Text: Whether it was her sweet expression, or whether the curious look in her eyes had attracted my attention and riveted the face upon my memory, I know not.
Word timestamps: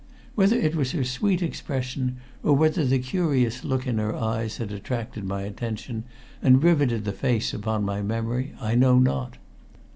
Whether 0.33 0.55
it 0.57 0.73
was 0.75 0.93
her 0.93 1.03
sweet 1.03 1.43
expression, 1.43 2.17
or 2.41 2.53
whether 2.55 2.83
the 2.83 2.97
curious 2.97 3.63
look 3.63 3.85
in 3.85 3.99
her 3.99 4.15
eyes 4.15 4.57
had 4.57 4.71
attracted 4.71 5.23
my 5.25 5.43
attention 5.43 6.05
and 6.41 6.63
riveted 6.63 7.05
the 7.05 7.11
face 7.11 7.53
upon 7.53 7.83
my 7.85 8.01
memory, 8.01 8.55
I 8.59 8.73
know 8.73 8.97
not. 8.97 9.37